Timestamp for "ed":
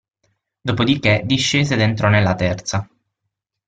1.75-1.81